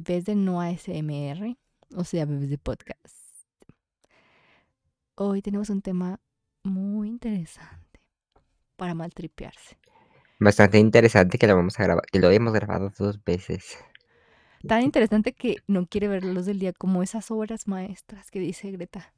[0.00, 1.56] Bebés de No ASMR,
[1.94, 3.14] o sea, Bebés de Podcast.
[5.16, 6.18] Hoy tenemos un tema
[6.62, 8.00] muy interesante
[8.76, 9.76] para maltripearse.
[10.40, 13.76] Bastante interesante que lo vamos a grabar, que lo hemos grabado dos veces.
[14.66, 18.40] Tan interesante que no quiere ver la luz del día como esas obras maestras que
[18.40, 19.12] dice Greta,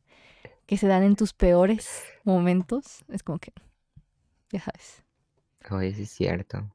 [0.67, 3.05] que se dan en tus peores momentos.
[3.09, 3.53] Es como que,
[4.51, 5.05] ya sabes.
[5.71, 6.69] Oye, sí es cierto.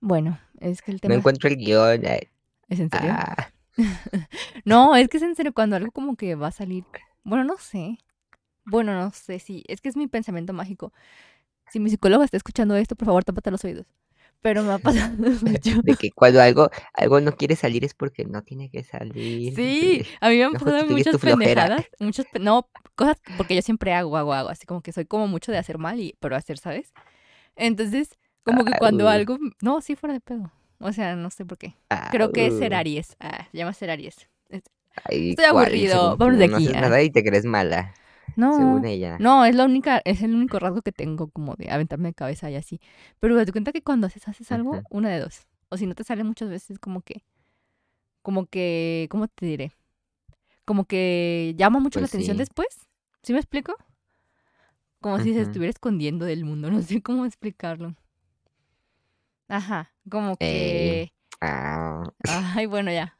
[0.00, 1.14] Bueno, es que el No tema...
[1.14, 2.04] encuentro el guion.
[2.04, 2.28] eh.
[2.68, 3.12] ¿Es en serio?
[3.12, 3.50] Ah,
[4.64, 6.84] No, es que es en serio cuando algo como que va a salir.
[7.24, 7.98] Bueno, no sé.
[8.64, 9.64] Bueno, no sé si.
[9.68, 10.92] Es que es mi pensamiento mágico.
[11.70, 13.86] Si mi psicólogo está escuchando esto, por favor, tápate los oídos.
[14.42, 15.82] Pero me ha pasado mucho.
[15.82, 19.54] de que cuando algo, algo no quiere salir es porque no tiene que salir.
[19.54, 21.84] Sí, a mí me han pasado muchas pendejadas.
[21.98, 24.48] Muchas, no, cosas porque yo siempre hago, hago, hago.
[24.48, 26.92] Así como que soy como mucho de hacer mal, y, pero hacer, ¿sabes?
[27.56, 29.38] Entonces, como que cuando algo.
[29.62, 30.52] No, sí, fuera de pedo.
[30.78, 31.74] O sea, no sé por qué.
[32.10, 32.80] Creo que es ser Au.
[32.80, 33.16] Aries.
[33.20, 34.28] Ah, se llama ser Aries.
[35.04, 36.80] Ay, Estoy aburrido, vámonos de No aquí, ah.
[36.80, 37.92] nada y te crees mala,
[38.34, 38.56] No.
[38.56, 39.16] según ella.
[39.20, 42.50] No, es la única, es el único rasgo que tengo como de aventarme de cabeza
[42.50, 42.80] y así.
[43.20, 45.46] Pero te cuenta que cuando haces, haces algo, una de dos.
[45.68, 47.24] O si no te sale muchas veces como que,
[48.22, 49.72] como que, ¿cómo te diré?
[50.64, 52.38] Como que llama mucho la Pues atención sí.
[52.38, 52.68] después.
[53.22, 53.74] ¿Sí me explico?
[55.00, 57.94] Como si se estuviera escondiendo del mundo, no sé cómo explicarlo.
[59.48, 61.00] Ajá, como Ey.
[61.00, 61.12] que...
[61.40, 62.04] Ah,
[62.56, 63.16] Ay, bueno, ya.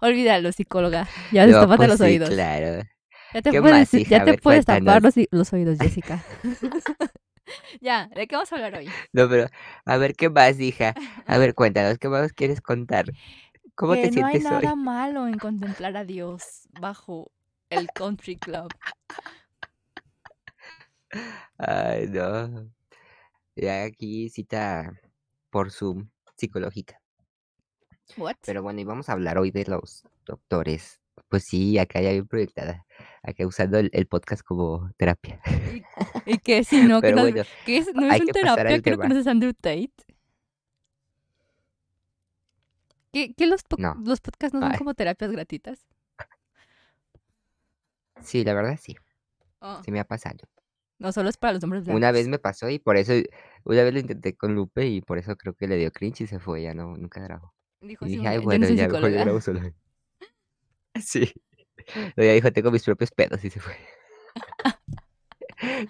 [0.00, 1.10] Olvídalo, psicóloga.
[1.30, 2.24] Ya no, destápate pues los sí, oídos.
[2.24, 2.82] claro.
[3.32, 4.10] Ya te ¿Qué puedes, más, hija?
[4.10, 6.26] ya te puedes tapar los, los oídos, Jessica.
[7.80, 8.96] ya, ¿de qué vamos a hablar hoy?
[9.12, 9.46] No, pero
[9.84, 10.96] a ver qué más, hija.
[11.26, 13.06] A ver, cuéntanos, ¿qué más quieres contar?
[13.74, 14.74] ¿Cómo que te no hay sientes nada hoy?
[14.74, 17.30] malo en contemplar a Dios bajo
[17.70, 18.74] el country club.
[21.58, 22.70] Ay, no.
[23.56, 24.92] Ya aquí cita
[25.52, 27.00] por Zoom psicológica.
[28.16, 28.36] What?
[28.44, 31.00] Pero bueno, y vamos a hablar hoy de los doctores.
[31.28, 32.84] Pues sí, acá ya bien proyectada.
[33.22, 35.40] Acá usando el, el podcast como terapia.
[36.26, 38.82] ¿Y, y que si no, que Pero bueno, que es, no es un terapia, al
[38.82, 39.92] que no a Andrew Tate?
[43.12, 43.94] ¿Que, que los, po- No.
[44.04, 44.78] los podcasts no son Ay.
[44.78, 45.86] como terapias gratuitas?
[48.22, 48.96] Sí, la verdad sí.
[49.60, 50.38] Oh, Sí me ha pasado.
[51.02, 51.98] No, solo es para los hombres blancos.
[51.98, 53.12] Una vez me pasó y por eso,
[53.64, 56.26] una vez lo intenté con Lupe y por eso creo que le dio cringe y
[56.28, 57.52] se fue, ya no, nunca grabó.
[57.80, 59.24] Dijo, Y sí, dije, ay, yo no bueno, ya mejor yo psicóloga.
[59.24, 59.60] grabo solo.
[61.00, 61.32] Sí.
[62.16, 63.74] Luego ya dijo, tengo mis propios pedos y se fue.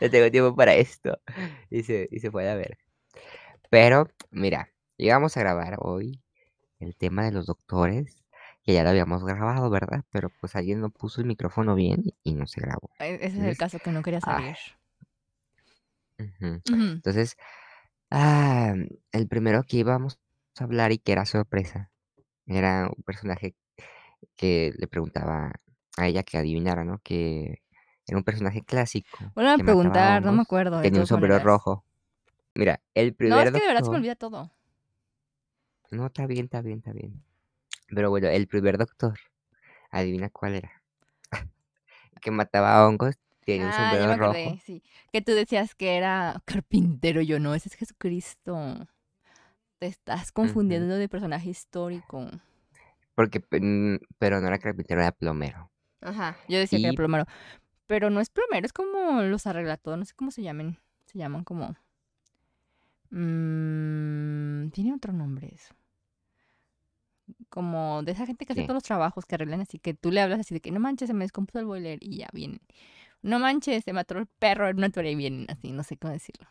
[0.01, 1.19] No tengo tiempo para esto.
[1.71, 2.77] Y se, y se fue a ver.
[3.71, 4.69] Pero, mira,
[4.99, 6.23] llegamos a grabar hoy
[6.79, 8.23] el tema de los doctores,
[8.65, 10.05] que ya lo habíamos grabado, ¿verdad?
[10.11, 12.91] Pero pues alguien no puso el micrófono bien y no se grabó.
[12.99, 14.57] Ese es el caso que no quería ah, salir.
[16.41, 16.63] Ujú.
[16.69, 17.03] Ujú.
[17.03, 17.37] Entonces,
[18.11, 18.75] ah,
[19.13, 20.19] el primero que íbamos
[20.61, 21.91] a hablar y que era sorpresa,
[22.47, 23.57] era un personaje
[24.37, 25.53] que le preguntaba
[25.99, 27.01] a ella que adivinara, ¿no?
[27.05, 27.63] Que
[28.07, 31.01] era un personaje clásico Vuelve a que mataba preguntar, no me hongos, acuerdo de tenía
[31.01, 31.41] un todas sombrero maneras.
[31.41, 31.85] rojo.
[32.55, 34.51] Mira, el No, primer es que de verdad se me doctor, olvida todo.
[35.91, 37.23] no, está bien, está bien, está bien.
[37.89, 39.19] Pero bueno, el primer doctor,
[39.91, 40.83] adivina cuál era.
[42.23, 44.33] Que mataba hongos, tenía un Ah, ya me sombrero rojo.
[44.33, 44.83] acordé, sí.
[45.13, 48.89] Que tú decías que era carpintero, yo no, ese es Jesucristo.
[49.79, 52.27] Te estás confundiendo de personaje histórico.
[53.15, 55.71] Porque, mm, pero no era carpintero, era plomero.
[56.01, 57.27] Ajá, yo decía que era plomero.
[57.87, 60.79] Pero no es plomero, es como los arreglatos, no sé cómo se llaman.
[61.07, 61.77] Se llaman como...
[63.11, 65.75] mm, tiene otro nombre eso.
[67.49, 70.21] Como de esa gente que hace todos los trabajos, que arreglan así, que tú le
[70.21, 72.61] hablas así de que no manches, se me descompuso el boiler y ya vienen.
[73.23, 76.13] No manches, se mató el perro en una tubería y vienen así, no sé cómo
[76.13, 76.47] decirlo.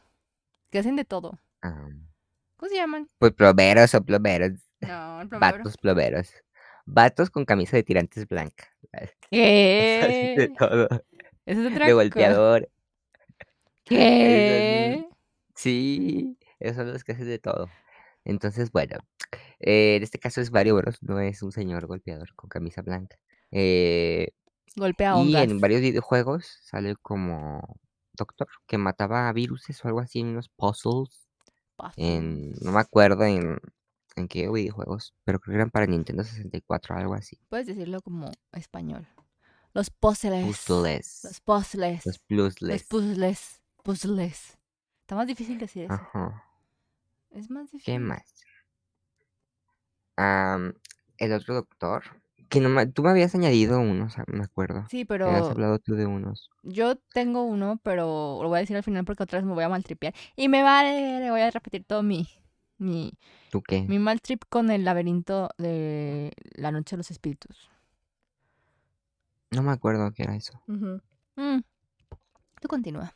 [0.70, 1.38] Que hacen de todo.
[1.62, 1.88] Ah,
[2.58, 3.08] ¿Cómo se llaman?
[3.18, 4.52] pues plomeros o plomeros.
[4.82, 5.58] No, plomero.
[5.58, 6.34] Vatos plomeros.
[6.85, 8.70] Vatos con camisa de tirantes blanca.
[8.94, 10.53] Hacen de ¿Qué?
[10.58, 10.88] todo.
[11.46, 12.70] Es otra De golpeador.
[13.84, 15.06] ¿Qué?
[15.53, 17.70] Sí, esos son los que hacen de todo.
[18.26, 18.97] Entonces, bueno,
[19.59, 23.20] eh, en este caso es Mario Bros, no es un señor golpeador con camisa blanca.
[23.52, 24.32] Eh,
[24.76, 25.44] Golpea y hongas.
[25.44, 27.79] en varios videojuegos sale como
[28.14, 31.28] doctor que mataba viruses o algo así en unos puzzles.
[31.96, 32.85] En, no me Puzzles.
[32.85, 33.59] acuerdo en,
[34.16, 37.38] en qué videojuegos, pero creo que eran para Nintendo 64 o algo así.
[37.50, 39.08] Puedes decirlo como español.
[39.73, 40.46] Los puzzles.
[41.23, 41.41] Los Puzzles.
[41.41, 42.06] puzzles.
[42.06, 42.20] Los
[42.68, 42.84] Los puzzles.
[42.84, 43.62] puzzles.
[43.84, 44.58] Puzzles.
[45.02, 45.94] Está más difícil decir eso.
[45.94, 46.44] Ajá.
[47.32, 48.00] Es más ¿Qué difícil.
[48.00, 48.23] más?
[50.18, 50.73] Am,
[51.18, 52.21] el otro doctor.
[52.52, 54.86] Que no me- tú me habías añadido unos, me acuerdo.
[54.90, 56.50] Sí, Me habías pero hablado tú de unos.
[56.64, 59.64] yo tengo uno, pero lo voy a decir al final porque otra vez me voy
[59.64, 60.14] a maltripear.
[60.36, 62.28] Y me vale, le voy a repetir todo mi,
[62.78, 63.14] Mi,
[63.52, 63.84] ¿Tú qué?
[63.88, 67.70] mi mal trip con el laberinto de la noche de los espíritus.
[69.52, 70.62] No me acuerdo qué era eso.
[70.68, 71.62] Mm.
[72.62, 73.14] Tú continúa.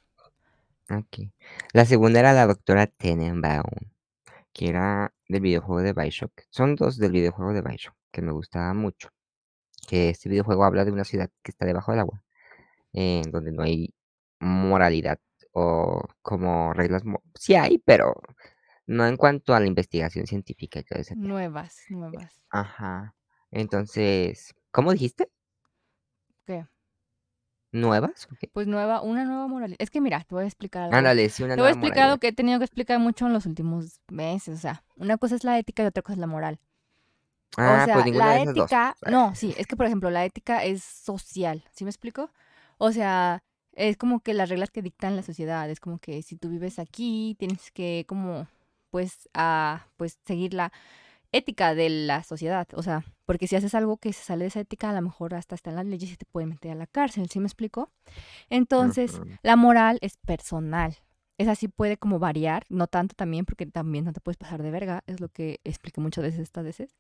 [0.90, 1.32] Ok.
[1.74, 3.92] La segunda era la doctora Tenenbaum,
[4.54, 6.34] que era del videojuego de Bioshock.
[6.50, 9.10] Son dos del videojuego de Bioshock, que me gustaba mucho.
[9.88, 12.24] Que este videojuego habla de una ciudad que está debajo del agua,
[12.94, 13.94] en donde no hay
[14.40, 15.20] moralidad
[15.52, 17.04] o como reglas.
[17.36, 18.14] Sí hay, pero
[18.88, 21.28] no en cuanto a la investigación científica y todo tema.
[21.28, 22.46] Nuevas, nuevas.
[22.50, 23.16] Ajá.
[23.52, 25.30] Entonces, ¿cómo dijiste?
[26.46, 26.66] ¿Qué?
[27.72, 28.28] ¿Nuevas?
[28.54, 29.78] Pues nueva, una nueva moralidad.
[29.80, 30.96] Es que mira, te voy a explicar algo.
[30.96, 33.34] Ándale, sí, una Te voy a nueva explicar que he tenido que explicar mucho en
[33.34, 34.58] los últimos meses.
[34.58, 36.60] O sea, una cosa es la ética y otra cosa es la moral.
[37.58, 38.64] Ah, o sea, pues ninguna la de esas dos.
[38.66, 42.32] ética, no, sí, es que por ejemplo, la ética es social, ¿sí me explico?
[42.78, 43.44] O sea,
[43.74, 46.80] es como que las reglas que dictan la sociedad, es como que si tú vives
[46.80, 48.48] aquí, tienes que como,
[48.90, 50.72] pues, a, pues, seguir la
[51.32, 54.62] ética de la sociedad, o sea, porque si haces algo que se sale de esa
[54.62, 56.88] ética, a lo mejor hasta está en las leyes y te puede meter a la
[56.88, 57.92] cárcel, ¿sí me explico?
[58.50, 60.98] Entonces, la moral es personal.
[61.38, 64.72] Esa sí puede como variar, no tanto también, porque también no te puedes pasar de
[64.72, 66.96] verga, es lo que expliqué muchas veces estas veces.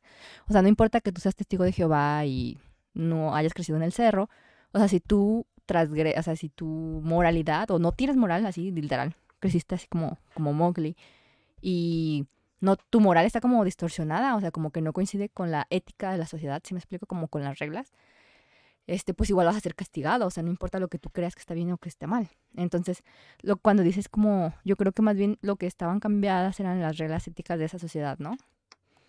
[0.48, 2.58] O sea, no importa que tú seas testigo de Jehová y
[2.94, 4.30] no hayas crecido en el cerro,
[4.74, 6.66] o sea, si tú transgre, o sea, si tu
[7.04, 10.98] moralidad, o no tienes moral, así, literal, creciste así como, como Mowgli,
[11.62, 12.26] y
[12.60, 16.12] no, tu moral está como distorsionada, o sea, como que no coincide con la ética
[16.12, 17.94] de la sociedad, si me explico, como con las reglas,
[18.88, 21.36] este, pues igual vas a ser castigado, o sea, no importa lo que tú creas
[21.36, 22.30] que está bien o que esté mal.
[22.56, 23.04] Entonces,
[23.42, 26.98] lo, cuando dices como, yo creo que más bien lo que estaban cambiadas eran las
[26.98, 28.38] reglas éticas de esa sociedad, ¿no?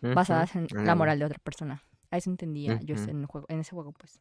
[0.00, 1.82] Basadas en la moral de otra persona.
[2.10, 4.20] A eso entendía yo en, el juego, en ese juego, pues.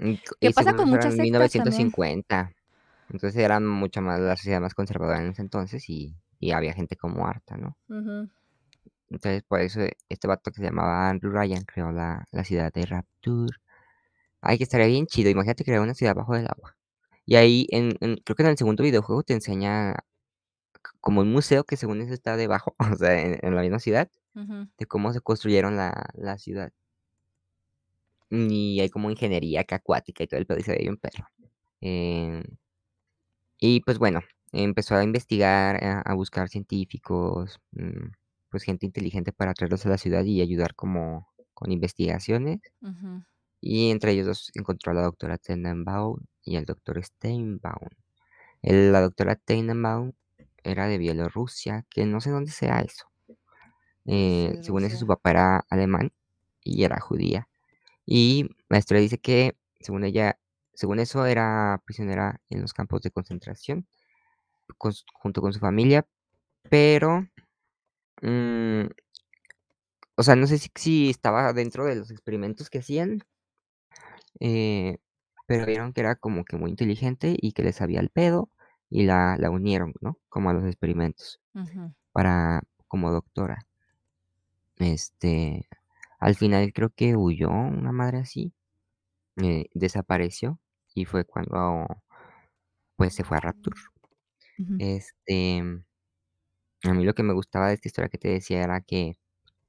[0.00, 1.34] Y, ¿Qué y pasa con muchas también?
[1.34, 2.52] 1950.
[3.10, 6.96] Entonces era mucho más la sociedad más conservadora en ese entonces y, y había gente
[6.96, 7.76] como harta, ¿no?
[9.10, 12.84] Entonces por eso este vato que se llamaba Andrew Ryan creó la, la ciudad de
[12.84, 13.56] Rapture.
[14.40, 15.30] Ay, que estaría bien chido.
[15.30, 16.76] Imagínate crear una ciudad bajo el agua.
[17.26, 21.32] Y ahí, en, en- creo que en el segundo videojuego te enseña c- como un
[21.32, 24.68] museo que según eso está debajo, o sea, en, en la misma ciudad, Ujú.
[24.78, 26.72] de cómo se construyeron la, la ciudad.
[28.30, 31.26] Y hay como ingeniería acá acuática y todo el pedo y se ve bien perro.
[31.80, 32.42] Em,
[33.58, 34.20] y pues bueno,
[34.52, 38.08] empezó a investigar, a, a buscar científicos, mm,
[38.50, 42.60] pues gente inteligente para traerlos a la ciudad y ayudar como con investigaciones.
[42.82, 43.22] Ujú.
[43.60, 47.88] Y entre ellos dos encontró a la doctora Tenenbaum y el doctor Steinbaum.
[48.62, 50.12] El- la doctora Tenenbaum
[50.64, 53.06] era de Bielorrusia, que no sé dónde sea eso.
[54.06, 56.12] Eh, Sí, según eso, su papá era alemán
[56.64, 57.48] y era judía.
[58.06, 60.38] Y la historia dice que, según ella,
[60.74, 63.86] según eso, era prisionera en los campos de concentración
[64.78, 66.06] con junto con su familia,
[66.70, 67.26] pero,
[68.22, 68.86] mm,
[70.16, 73.24] o sea, no sé si, si estaba dentro de los experimentos que hacían,
[74.40, 74.98] eh,
[75.46, 78.50] pero vieron que era como que muy inteligente y que le sabía el pedo
[78.90, 80.18] y la, la unieron, ¿no?
[80.28, 81.40] Como a los experimentos
[82.12, 83.58] para, como doctora.
[84.76, 85.68] Este,
[86.20, 88.54] al final creo que huyó una madre así,
[89.42, 90.60] eh, desapareció
[90.94, 91.86] y fue cuando
[92.96, 93.80] pues se fue a Rapture.
[94.78, 95.62] Este,
[96.82, 99.16] a mí lo que me gustaba de esta historia que te decía era que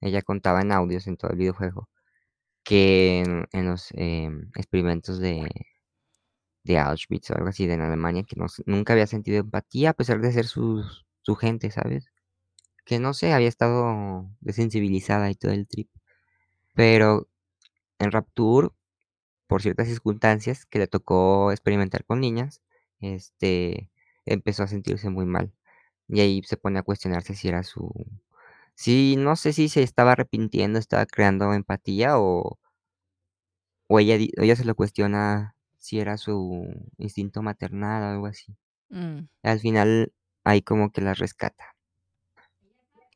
[0.01, 1.89] ella contaba en audios en todo el videojuego
[2.69, 3.21] que
[3.51, 5.49] en, los em, experimentos de,
[6.63, 9.93] de Auschwitz o algo así de en Alemania, que no nunca había sentido empatía a
[9.93, 10.83] pesar de ser su,
[11.23, 12.11] su gente, ¿sabes?
[12.85, 15.89] Que no sé, había estado desensibilizada y todo el trip.
[16.75, 17.29] Pero
[17.99, 18.69] en Rapture,
[19.47, 22.61] por ciertas circunstancias que le tocó experimentar con niñas,
[23.01, 23.91] este,
[24.25, 25.53] empezó a sentirse muy mal.
[26.09, 27.91] Y ahí se pone a cuestionarse si era su...
[28.79, 32.57] Sí, no sé si se estaba arrepintiendo, estaba creando empatía o,
[33.87, 36.65] o ella, di- ella se lo cuestiona si era su
[36.97, 38.55] instinto maternal o algo así.
[38.89, 40.13] Mm, Al final,
[40.45, 41.75] ahí como que las rescata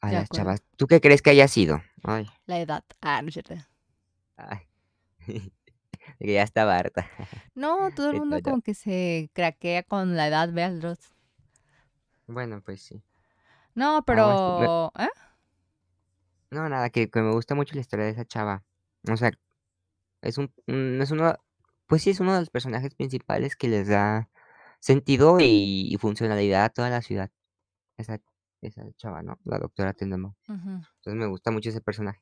[0.01, 0.43] a de las acuerdo.
[0.45, 0.63] chavas.
[0.75, 1.81] ¿Tú qué crees que haya sido?
[2.03, 2.83] Ay, La edad.
[2.99, 3.55] Ah, no es cierto.
[4.35, 4.59] ay.
[6.19, 7.09] que ya estaba harta.
[7.55, 8.51] No, todo el de mundo todo.
[8.51, 11.13] como que se craquea con la edad, veas.
[12.27, 13.01] Bueno, pues sí.
[13.75, 14.91] No, me- pero...
[14.99, 15.07] ¿eh?
[16.53, 18.63] No, nada, que, que me gusta mucho la historia de esa chava.
[19.11, 19.31] O sea,
[20.21, 21.35] es un, un- es uno,
[21.87, 24.29] pues sí, es uno de los personajes principales que les da
[24.79, 27.31] sentido y, y funcionalidad a toda la ciudad.
[27.97, 28.19] Esa,
[28.61, 29.39] esa chava, ¿no?
[29.45, 30.33] La doctora Tenenbaum.
[30.47, 30.69] Ujú.
[30.69, 32.21] Entonces me gusta mucho ese personaje.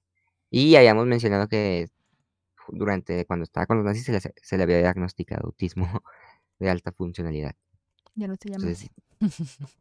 [0.50, 1.88] Y habíamos mencionado que
[2.69, 5.85] durante, cuando estaba con los nazis, se le, se le había diagnosticado autismo
[6.59, 7.55] de alta funcionalidad.
[8.15, 8.89] Ya no se llama Entonces.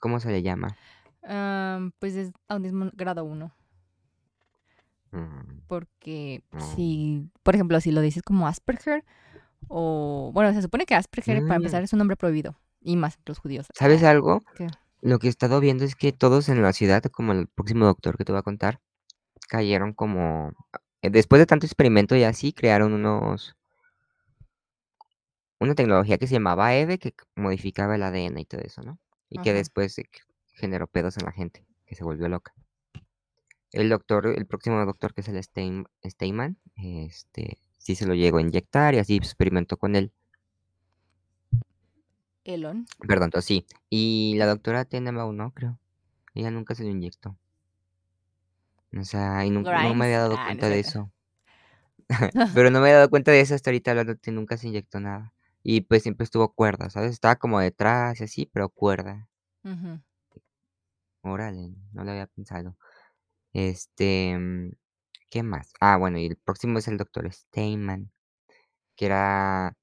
[0.00, 0.76] ¿cómo se le llama?
[1.22, 3.52] Am, pues es autismo grado 1.
[5.12, 6.60] Mm, Porque mm.
[6.60, 9.04] si, por ejemplo, si lo dices como Asperger,
[9.68, 11.62] o bueno, se supone que Asperger para Mm.
[11.62, 13.66] empezar es un nombre prohibido, y más entre los judíos.
[13.74, 14.42] ¿Sabes algo?
[14.56, 14.68] ¿qué?
[15.00, 18.16] Lo que he estado viendo es que todos en la ciudad, como el próximo doctor
[18.16, 18.80] que te voy a contar,
[19.48, 20.52] cayeron como
[21.02, 23.54] eh, después de tanto experimento y así, crearon unos
[25.60, 28.98] una tecnología que se llamaba EVE, que c modificaba el ADN y todo eso, ¿no?
[29.28, 29.96] Y que después
[30.54, 32.52] generó pedos en la gente, que se volvió loca.
[33.72, 38.38] El doctor el próximo doctor, que es el Stein Steinman, este, sí se lo llegó
[38.38, 40.12] a inyectar y así experimentó con él.
[42.44, 42.86] Elon.
[43.06, 43.66] Perdón, sí.
[43.90, 45.78] Y la doctora Tenenbaum no, creo.
[46.34, 47.36] Ella nunca se lo inyectó.
[48.96, 51.12] O sea, y nun no me había dado Ah, no cuenta de eso.
[52.54, 55.34] Pero no me había dado cuenta de eso hasta ahorita hablándote, nunca se inyectó nada.
[55.62, 57.12] Y, pues, siempre estuvo cuerda, ¿sabes?
[57.12, 59.28] Estaba como detrás y así, pero cuerda.
[61.20, 62.76] Órale, no lo había pensado.
[63.58, 64.72] Este, mm,
[65.30, 65.72] ¿qué más?
[65.80, 68.12] Ah, bueno, y el próximo es el doctor Steinman,
[68.96, 69.76] que era,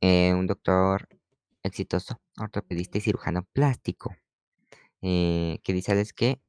[0.00, 1.08] eh, un doctor
[1.64, 4.16] exitoso, ortopedista y cirujano plástico,
[5.02, 6.40] eh, que dice, ¿sabes qué?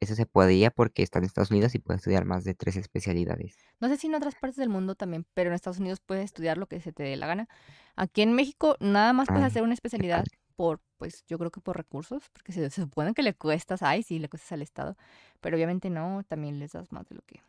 [0.00, 3.56] Eso se podía porque está en Estados Unidos y puede estudiar más de 3 especialidades.
[3.80, 6.56] No sé si en otras partes del mundo también, pero en Estados Unidos puedes estudiar
[6.58, 7.48] lo que se te dé la gana.
[7.96, 10.24] Aquí en México nada más puedes Ay, hacer una especialidad.
[10.62, 14.04] Por, pues yo creo que por recursos, porque se, se supone que le cuestas, ay,
[14.04, 14.96] sí, le cuestas al Estado,
[15.40, 17.40] pero obviamente no, también les das más de lo que...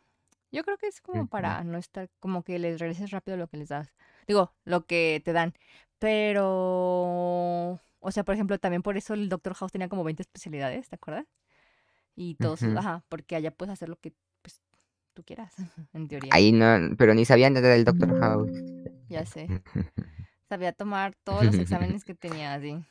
[0.50, 3.56] Yo creo que es como para no estar, como que les regreses rápido lo que
[3.56, 3.92] les das.
[4.26, 5.52] Digo, lo que te dan.
[6.00, 6.44] Pero,
[8.00, 10.96] o sea, por ejemplo, también por eso el Doctor House tenía como 20 especialidades, ¿te
[10.96, 11.26] acuerdas?
[12.16, 14.60] Y todos, ajá, porque allá puedes hacer lo que pues,
[15.12, 15.54] tú quieras,
[15.92, 16.30] en teoría.
[16.32, 18.50] Ahí no, pero ni sabía nada del Doctor House.
[19.08, 19.46] Ya sé.
[20.48, 22.84] Sabía tomar todos los exámenes que tenía, así.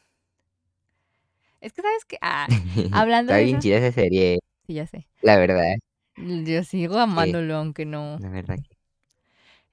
[1.63, 2.17] Es que, ¿sabes qué?
[2.21, 2.47] Ah,
[2.91, 5.07] hablando Está de bien eso, chida esa serie, sí, ya sé.
[5.21, 5.75] la verdad.
[6.17, 8.17] Yo sigo amándolo, aunque no.
[8.19, 8.77] la verdad que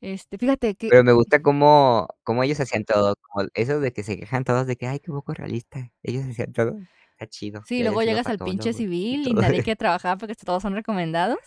[0.01, 4.03] Este, fíjate que, Pero me gusta cómo cómo ellos hacían todo, como eso de que
[4.03, 5.93] se quejan todos de que: "Ay, qué poco realista".
[6.03, 6.79] Ellos hacían todo,
[7.13, 9.43] está chido, sí, que luego sido llegas al pinche y civil y todo.
[9.43, 11.39] nadie quiere trabajar porque todos son recomendados.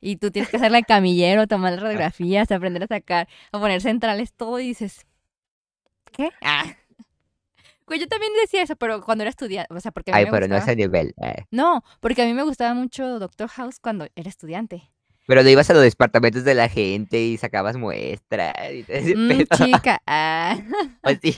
[0.00, 3.80] Y tú tienes que hacerle el camillero, tomar las radiografías, aprender a sacar, a poner
[3.82, 5.06] centrales, todo, y dices,
[6.12, 6.30] ¿qué?
[6.42, 6.64] Ah.
[7.88, 10.24] Pues yo también decía eso, pero cuando era estudiante, o sea, porque a mí Ay,
[10.26, 10.72] me pero no a gustaba.
[10.72, 11.44] ese nivel, eh.
[11.50, 14.90] No, porque a mí me gustaba mucho Doctor House cuando era estudiante.
[15.26, 20.00] Pero no ibas a los departamentos de la gente y sacabas muestras y Mm, chica,
[20.06, 20.56] ah.
[21.02, 21.36] ¿O sí?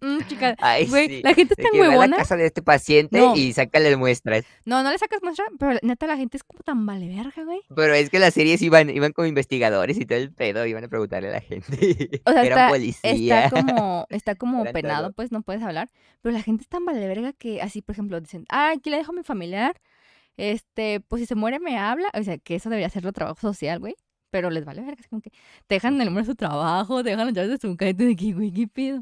[0.00, 2.16] Mm, chica, Ay, güey, sí, la gente es de tan que ve a la huevona.
[2.16, 4.44] casa de este paciente No, y sácale muestras.
[4.64, 7.60] no, no le sacas muestra, pero neta la gente es como tan vale verga, güey.
[7.74, 10.88] Pero es que las series iban iban como investigadores y todo el pedo, iban a
[10.88, 12.22] preguntarle a la gente.
[12.24, 15.12] O sea, Eran está, está como, está como penado, todo.
[15.14, 15.90] pues no puedes hablar.
[16.22, 18.96] Pero la gente es tan vale verga que así, por ejemplo, dicen, ah, aquí le
[18.98, 19.80] dejo a mi familiar.
[20.36, 22.08] Este, pues si se muere me habla.
[22.14, 23.94] O sea, que eso debería ser lo trabajo social, güey.
[24.30, 25.30] Pero les vale verga, es como que
[25.66, 28.14] te dejan el número de su trabajo, te dejan las llaves de su casa de
[28.14, 29.00] que, güey, qué.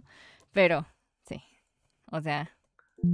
[0.58, 0.86] Pero,
[1.28, 1.40] sí.
[2.10, 2.50] O sea,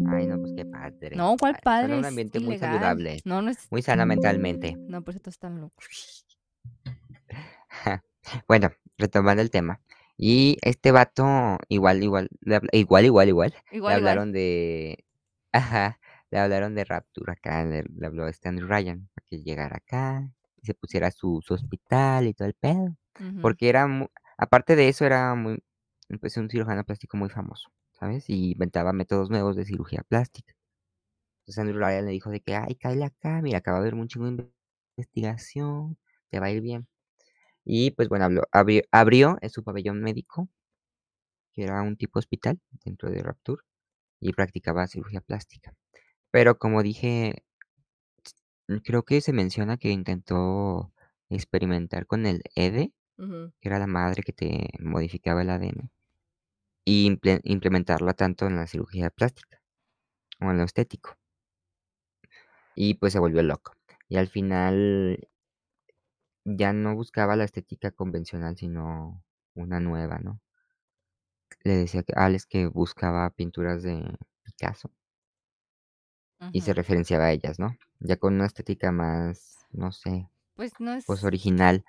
[0.08, 1.14] Ay, no, pues qué padre.
[1.16, 1.88] no, ¿cuál padre?
[1.88, 2.70] suena un Es ambiente muy ilegal.
[2.72, 3.70] saludable, No, no es.
[3.70, 4.76] muy sana mentalmente.
[4.88, 6.24] No, por eso todos están locos.
[8.48, 9.80] Bueno, retomando el tema.
[10.16, 14.18] Y este vato igual, igual, le igual, igual, igual, le Igual, igual.
[14.18, 15.04] hablaron de
[15.52, 19.76] ajá, le hablaron de Rapture acá, le le habló este Andrew Ryan para que llegara
[19.76, 20.30] acá
[20.62, 22.96] y se pusiera su su hospital y todo el pedo,
[23.42, 24.06] porque era mu
[24.38, 25.62] aparte de eso, era muy,
[26.20, 28.28] pues, un cirujano plástico muy famoso, ¿sabes?
[28.30, 30.54] Y inventaba métodos nuevos de cirugía plástica.
[31.42, 34.08] Entonces, Andrew Ryan le dijo de que: "Ay, cáele acá, mira, acaba de haber un
[34.08, 34.50] chingo de
[34.98, 35.98] investigación,
[36.30, 36.88] te va a ir bien".
[37.64, 40.48] Y, pues, bueno, habló abrió abrió, eh, su pabellón médico
[41.54, 43.62] que era un tipo hospital dentro de Rapture,
[44.20, 45.74] y practicaba cirugía plástica.
[46.32, 47.44] Pero como dije
[48.68, 50.92] mm, creo que se menciona que intentó
[51.28, 52.92] experimentar con el EDE,
[53.60, 55.90] que era la madre que te modificaba el ADN,
[56.84, 59.62] y imple implementarla tanto en la cirugía plástica,
[60.40, 61.16] o en lo estético.
[62.76, 63.72] Y, pues, se volvió loco.
[64.08, 65.28] Y al final
[66.46, 69.22] ya no buscaba la estética convencional, sino
[69.54, 70.40] una nueva, ¿no?
[71.64, 74.90] Le decía que a Alex que buscaba pinturas de Picasso.
[76.52, 77.76] Y se referenciaba a ellas, ¿no?
[78.00, 81.24] Ya con una estética más, no sé, Pues no pues, es.
[81.24, 81.84] original.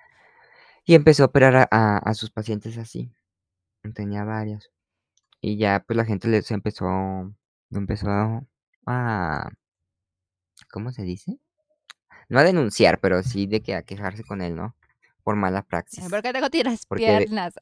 [0.86, 3.12] Y empezó a operar a a a sus pacientes así.
[3.94, 4.70] Tenía varios.
[5.40, 6.86] Y ya, pues, la gente le se empezó
[7.70, 8.08] empezó
[8.86, 9.50] a
[10.70, 11.38] ¿cómo se dice?
[12.28, 14.74] No a denunciar, pero sí de que a quejarse con él, ¿no?
[15.22, 16.08] Por mala Ay, praxis.
[16.08, 17.54] ¿Por qué tengo tiras Porque piernas?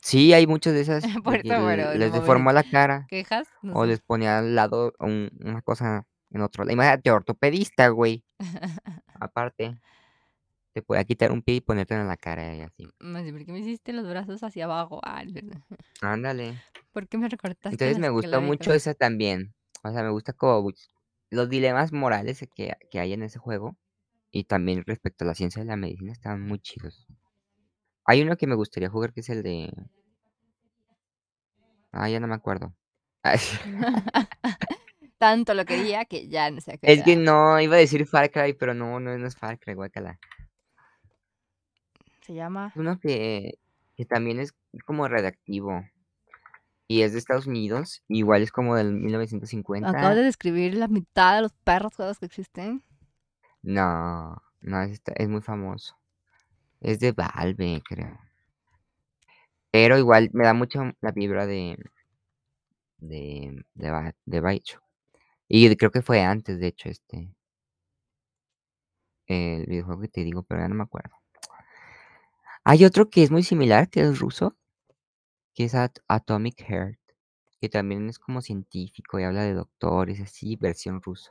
[0.00, 3.82] Sí, hay muchas de esas, Por eso, pero les deformó la cara, quejas, no o
[3.82, 3.88] sé.
[3.88, 8.22] les ponía al lado un una cosa en otro imagínate ortopedista, güey,
[9.20, 9.78] aparte,
[10.74, 12.88] te podía quitar un pie y ponértelo en la cara y así.
[12.98, 15.00] Más ¿por qué me hiciste los brazos hacia abajo?
[15.04, 15.60] Ah, es verdad.
[16.02, 16.60] Ándale.
[16.92, 19.54] ¿Por qué me recortaste Entonces, me gustó mucho esa también,
[19.84, 20.72] o sea, me gusta como
[21.30, 23.76] los dilemas morales que que hay en ese juego,
[24.32, 27.06] y también respecto a la ciencia de la medicina estaban muy chidos.
[28.04, 29.72] Hay uno que me gustaría jugar, que es el de
[31.92, 32.74] ah, ya no me acuerdo.
[35.18, 38.54] Tanto lo quería que ya no se Es que no, iba a decir Far Cry,
[38.54, 40.18] pero no, no, no es Far Cry, guácala.
[42.24, 43.58] Se llama Uno que
[43.96, 44.54] que también es
[44.86, 45.84] como radiactivo.
[46.88, 50.14] Y es de Estados Unidos, igual es como del mil novecientos Acabas cincuenta.
[50.14, 52.82] de describir la mitad de los perros juegos que existen.
[53.62, 55.96] No, no, es es muy famoso.
[56.80, 58.18] Es de Valve, creo.
[59.70, 61.76] Pero igual me da mucho la vibra de
[62.98, 64.82] de de de BioShock.
[65.48, 67.34] Y creo que fue antes, de hecho, este
[69.26, 71.23] el videojuego que te digo, pero ya no me acuerdo.
[72.66, 74.56] Hay otro que es muy similar, que es ruso
[75.56, 76.98] que es At Atomic Heart,
[77.60, 81.30] que también es como científico y habla de doctores, así, versión ruso.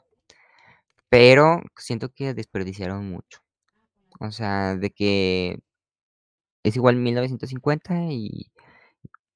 [1.11, 3.39] Pero siento que desperdiciaron mucho.
[4.19, 5.59] O sea, de que
[6.63, 8.51] es igual 1950 y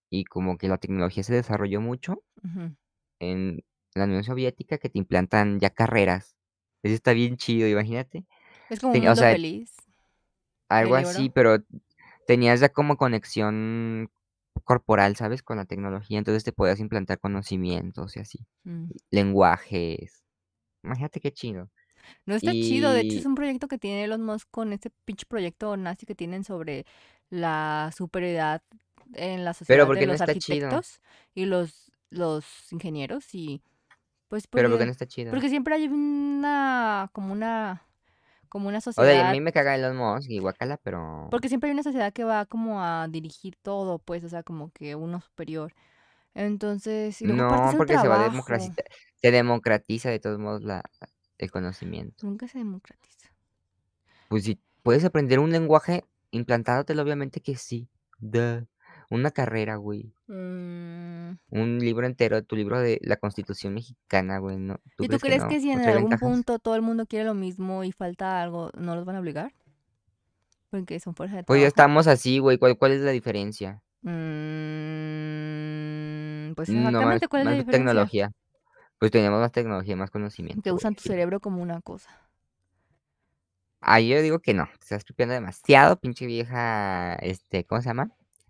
[0.10, 2.76] y como que la tecnología se desarrolló mucho Ujú.
[3.20, 3.64] en
[3.96, 6.36] la Unión Soviética, que te implantan ya carreras.
[6.84, 8.26] Eso está bien chido, imagínate.
[8.70, 9.76] Es como un Te o mundo sea feliz.
[10.70, 11.58] algo ¿Del así, pero
[12.28, 14.12] tenías ya como conexión
[14.66, 15.44] corporal, ¿sabes?
[15.44, 18.92] Con la tecnología, entonces te podías implantar conocimientos y así, Mm.
[19.12, 20.24] lenguajes.
[20.84, 21.70] Imagínate qué chido.
[22.26, 25.26] No está chido, de hecho, es un proyecto que tiene Elon Musk con ese pinche
[25.26, 26.86] proyecto nazi que tienen sobre
[27.30, 28.62] la superioridad
[29.14, 30.70] en la Pero, sociedad ¿por de qué no los está chido?
[30.70, 31.02] arquitectos
[31.36, 33.62] y los los ingenieros y,
[34.30, 35.32] pues, Pero, ¿por qué porque no está chido?
[35.32, 37.87] porque siempre hay una como una
[38.48, 41.50] como una O sea, a sociedad mí me caga Elon Musk y guácala, pero porque
[41.50, 44.96] siempre hay una sociedad que va como a dirigir todo, pues, o sea, como que
[44.96, 45.74] uno superior.
[46.34, 48.84] Entonces, No, porque se va a democracita
[49.22, 50.84] se democratiza de todos modos la
[51.38, 52.26] el conocimiento.
[52.26, 53.30] Nunca se democratiza.
[54.28, 57.90] Pues, si puedes aprender un lenguaje implantándotelo, obviamente que sí.
[58.20, 58.66] Duh.
[59.10, 60.14] Una carrera, güey.
[60.28, 61.38] Mm.
[61.50, 64.80] Un libro entero, tu libro de la Constitución mexicana, güey, ¿no?
[64.98, 66.20] ¿Tú ¿Y tú crees que no que si no en algún ventajas?
[66.20, 69.54] punto todo el mundo quiere lo mismo y falta algo, no los van a obligar?
[70.70, 71.70] Porque son fuerza de Pues, ya trabajo.
[71.70, 73.82] estamos así, güey, ¿cuál cuál es la diferencia?
[74.02, 74.18] Mm,
[76.56, 77.72] pues, No más exactamente, ¿cuál es la más diferencia?
[77.72, 78.32] tecnología.
[79.00, 82.10] Pues, tenemos más tecnología, más Que conocimiento, güey, usan tu cerebro como una cosa.
[83.82, 88.10] Ah, yo digo que no, te estás tripeando demasiado, pinche vieja, este, ¿cómo se llama?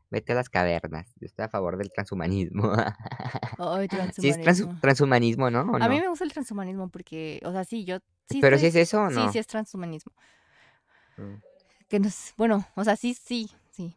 [0.09, 1.13] Vete a las cavernas.
[1.19, 2.71] Yo estoy a favor del transhumanismo.
[3.57, 4.39] Ay, Sí es
[4.81, 5.49] transhumanismo.
[5.49, 5.61] ¿no?
[5.61, 6.01] ¿O A mí no?
[6.03, 7.97] me gusta el transhumanismo porque, o sea, sí, yo
[8.29, 9.31] sí ¿Pero estoy es eso o sí, no?
[9.31, 10.13] sí es transhumanismo.
[11.17, 11.35] Mm.
[11.89, 13.95] Que nos bueno, o sea, sí, sí, sí,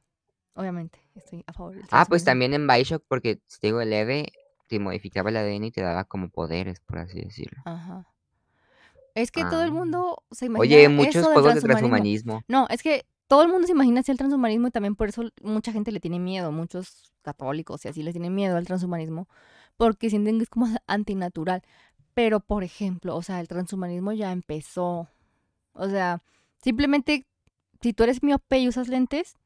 [0.54, 4.32] obviamente, estoy a favor del Ah, pues, también en BioShock, porque, te digo, el EVE
[4.68, 7.60] te modificaba el ADN y te daba como poderes, por así decirlo.
[7.64, 8.06] Ajá.
[9.16, 9.64] Es que todo Ah.
[9.64, 12.34] el mundo se Oye, imagina muchos eso juegos de transhumanismo.
[12.38, 12.44] transhumanismo.
[12.46, 15.22] No, es que todo el mundo se imagina así el transhumanismo y también por eso
[15.40, 19.28] mucha gente le tiene miedo, muchos católicos y así les tienen miedo al transhumanismo,
[19.76, 21.62] porque sienten que es como antinatural.
[22.12, 25.08] Pero, por ejemplo, o sea, el transhumanismo ya empezó.
[25.74, 26.24] O sea,
[26.60, 27.24] simplemente
[27.80, 29.36] si tú eres miope y usas lentes,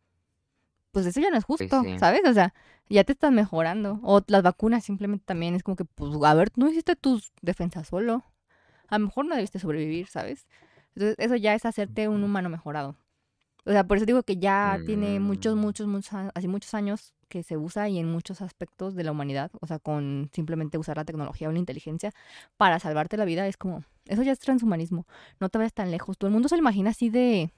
[0.90, 1.98] pues eso ya no es Pues justo, sí.
[1.98, 2.22] ¿sabes?
[2.26, 2.54] O sea,
[2.88, 4.00] ya te estás mejorando.
[4.02, 7.88] O las vacunas simplemente también es como que, pues, a ver, no hiciste tus defensas
[7.88, 8.24] solo.
[8.88, 10.46] A lo mejor no debiste sobrevivir, ¿sabes?
[10.94, 12.96] Entonces, eso ya es hacerte un humano mejorado.
[13.66, 15.60] O sea, por eso digo que ya tiene muchos, Mm.
[15.60, 19.10] muchos, muchos, a así muchos años que se usa y en muchos aspectos de la
[19.12, 22.12] humanidad, o sea, con simplemente usar la tecnología o la inteligencia
[22.58, 25.06] para salvarte la vida, es como, eso ya es transhumanismo.
[25.40, 26.18] No te vayas tan lejos.
[26.18, 27.50] Todo el mundo se lo imagina así de,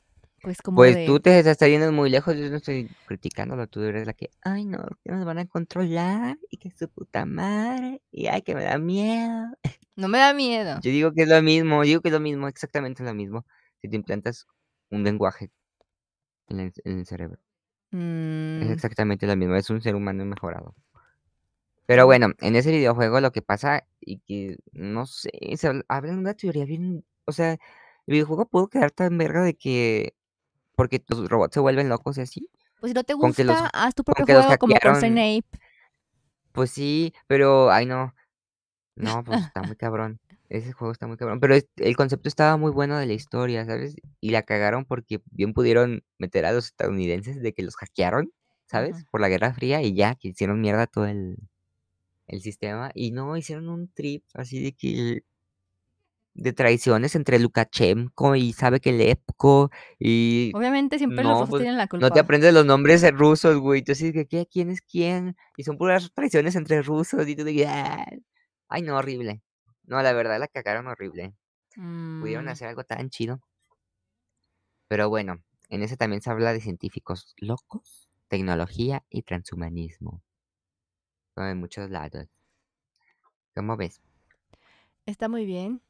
[0.43, 3.81] pues, como Pues, de tú te estás yendo muy lejos, yo no estoy criticándolo, tú
[3.83, 8.03] eres la que: "Ay, no, que nos van a controlar y que su puta madre,
[8.11, 9.47] y ay, que me da miedo".
[9.97, 10.83] No me da miedo.
[10.83, 13.47] Yo digo que es lo mismo, yo digo que es lo mismo, exactamente lo mismo,
[13.81, 14.47] si te implantas
[14.91, 15.51] un lenguaje
[16.49, 17.39] en el en el cerebro.
[17.93, 18.71] Es Mm.
[18.73, 20.75] exactamente lo mismo, es un ser humano mejorado.
[21.87, 26.17] Pero bueno, en ese videojuego lo que pasa y que, no sé, se habl hablan
[26.17, 27.59] de una teoría bien o sea, el
[28.07, 30.15] videojuego pudo quedar tan verga de que
[30.77, 33.95] porque tus robots se vuelven locos y así, Pues, si no te los gusta, haz
[33.95, 35.45] tu propio juego como con Snape.
[36.53, 38.15] Pues sí, pero, ay no.
[38.97, 40.19] No, pues, está muy cabrón.
[40.51, 43.65] Ese juego está muy cabrón, pero es el concepto estaba muy bueno de la historia,
[43.67, 43.97] ¿sabes?
[44.21, 48.33] Y la cagaron porque bien pudieron meter a los estadounidenses de que los hackearon
[48.67, 49.05] ¿sabes?
[49.11, 51.37] Por la Guerra Fría y ya, que hicieron mierda todo el,
[52.29, 52.91] el sistema.
[52.95, 55.23] Y no, hicieron un trip así de que
[56.35, 61.77] de traiciones entre Lukashenko y sabe que Lepko y Obviamente siempre los rusos pues tienen
[61.79, 62.21] la no te culpa.
[62.21, 63.83] aprendes los nombres rusos, güey.
[63.83, 64.47] Tú de que ¿qué?
[64.47, 65.35] ¿quién es quién?
[65.57, 68.05] Y son puras traiciones entre rusos y tú que "Ah".
[68.69, 69.43] Ay, no, horrible.
[69.87, 71.35] No, la verdad la cagaron horrible.
[72.21, 73.41] Pudieron Mm, hacer algo tan chido.
[74.89, 80.23] Pero bueno, en ese también se habla de científicos locos, tecnología y transhumanismo.
[81.35, 82.27] Son de muchos lados.
[83.55, 84.01] ¿Cómo ves?
[85.07, 85.81] está muy bien.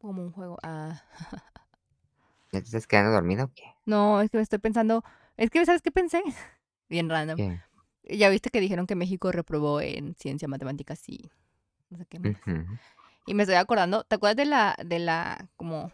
[0.00, 0.58] Como un juego.
[0.62, 1.02] Ah.
[2.52, 3.64] ¿Ya te estás quedando dormido o qué?
[3.86, 5.04] No, es que me estoy pensando.
[5.36, 6.22] Es que, ¿sabes qué pensé?
[6.88, 7.36] Bien random.
[7.36, 7.60] ¿Qué?
[8.16, 11.30] Ya viste que dijeron que México reprobó en ciencia, matemáticas y
[11.90, 12.36] no sé qué más.
[13.26, 15.92] Y me estoy acordando, ¿te acuerdas de la, de la, como,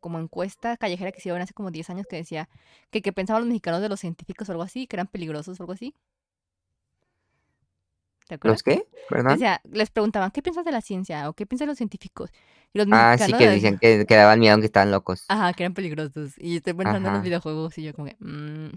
[0.00, 2.48] como encuesta callejera que hicieron hace como 10 años que decía
[2.90, 5.62] que qué pensaban los mexicanos de los científicos o algo así, que eran peligrosos o
[5.64, 5.94] algo así?
[8.28, 8.60] ¿Te acuerdas?
[8.60, 8.86] ¿Los qué?
[9.08, 9.38] ¿Perdón?
[9.38, 11.28] Decía, les preguntaban, ¿qué piensas de la ciencia?
[11.28, 12.30] ¿O qué piensan los científicos?
[12.72, 15.26] Y los Ah, sí, mexicanos que decían, decían que, que daban miedo que estaban locos.
[15.28, 16.34] ajá, que eran peligrosos.
[16.38, 18.70] Y estoy pensando en los videojuegos y yo como que, mm,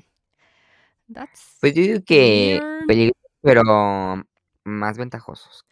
[1.14, 3.64] that's Pues yo digo que peligrosos, pero
[4.64, 5.66] más ventajosos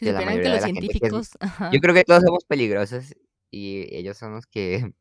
[0.00, 0.98] Si la que de gente.
[0.98, 1.38] que es-.
[1.72, 3.14] Yo creo que todos somos peligrosos
[3.50, 4.92] y ellos son los que,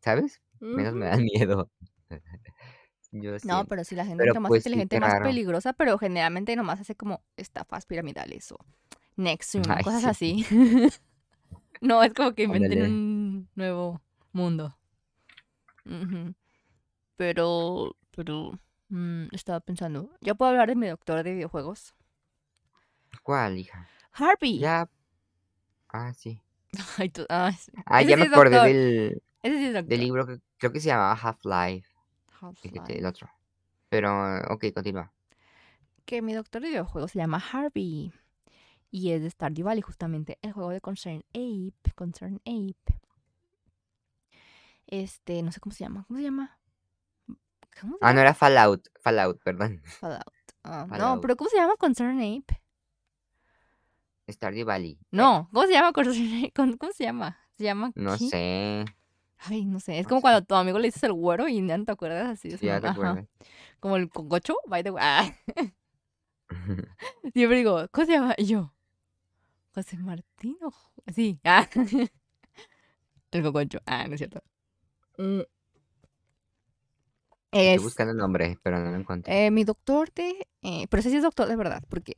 [0.00, 0.40] ¿sabes?
[0.58, 1.70] Menos me dan miedo.
[3.12, 5.24] Yo No, pero sí, la gente Pero que más pues sí, inteligente, qué más raro.
[5.26, 8.58] peligrosa, pero generalmente nomás hace como estafas piramidales o
[9.16, 10.44] Nexium, Ay, cosas sí.
[10.46, 10.46] así.
[11.80, 12.88] no, es como que inventen Ándale.
[12.94, 14.00] un nuevo
[14.32, 14.76] mundo.
[17.16, 18.58] Pero, pero,
[18.88, 21.94] mm, estaba pensando, ¿ya puedo hablar de mi doctor de videojuegos?
[23.22, 23.88] ¿Cuál, hija?
[24.18, 24.58] Harvey.
[24.58, 24.88] Ya.
[25.88, 26.40] Ah, sí.
[26.98, 27.72] Ay, tú- ah, sí.
[27.86, 28.72] Ah, ya sí me acordé doctor.
[28.72, 31.88] del, sí del libro que creo que se llamaba Half-Life.
[32.60, 32.98] Fíjate, Half-Life.
[32.98, 33.30] el otro.
[33.88, 35.12] Pero, ok, continúa.
[36.04, 38.12] Que mi doctor de videojuegos se llama Harvey.
[38.90, 40.38] Y es de Stardew Valley, justamente.
[40.42, 41.92] El juego de Concern Ape.
[41.94, 42.98] Concern Ape.
[44.86, 46.04] Este, no sé cómo se llama.
[46.08, 46.58] ¿Cómo se llama?
[47.80, 48.88] ¿Cómo se Ah, no era Fallout.
[49.00, 49.82] Fallout, perdón.
[49.84, 50.22] Fallout.
[50.64, 51.20] Ah, no, Fallout.
[51.22, 52.57] pero ¿cómo se llama Concern Ape?
[54.28, 54.98] Stardew Valley.
[55.10, 55.92] No, ¿cómo se llama?
[56.54, 57.38] ¿Cómo se llama?
[57.56, 58.28] ¿Se llama no qué?
[58.28, 58.84] sé.
[59.38, 59.98] Ay, no sé.
[59.98, 60.22] Es No como sé.
[60.22, 62.80] cuando a tu amigo le dices el güero y no te acuerdas así su ya
[62.80, 63.26] te acuerdas.
[63.80, 65.02] Como el cococho, by the way.
[65.04, 65.32] Ah.
[67.34, 68.34] Siempre digo, ¿cómo se llama?
[68.36, 68.72] Y yo,
[69.74, 70.72] José Martín o
[71.14, 71.38] Sí.
[71.44, 71.68] Ah.
[73.30, 73.78] El cococho.
[73.86, 74.42] Ah, no es cierto.
[75.18, 75.40] Mm,
[77.52, 79.46] Estoy Es buscando el nombre, pero no lo encontré.
[79.46, 80.46] eh, mi doctor de...
[80.62, 82.14] eh, pero ese sí es doctor de verdad, porque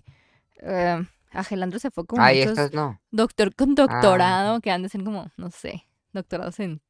[0.62, 3.00] eh, Agelandro se fue como Ay, muchos estos no.
[3.10, 6.80] doctor con Ah, doctorado que han de ser como, no sé, doctorados en,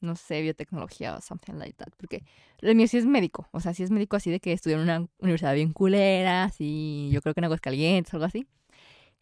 [0.00, 1.92] no sé, biotecnología o something like that.
[1.96, 2.24] Porque
[2.60, 4.82] el mío sí es médico, o sea, sí es médico así de que estudió en
[4.82, 8.46] una universidad bien culera, así, yo creo que en Aguascalientes, algo así.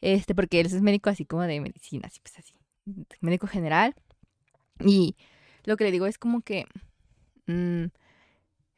[0.00, 2.54] Este, porque él es médico así como de medicina, así pues así,
[3.20, 3.94] médico general.
[4.84, 5.16] Y
[5.64, 6.66] lo que le digo es como que
[7.46, 7.84] mm,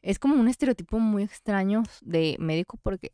[0.03, 3.11] es como un estereotipo muy extraño de médico porque,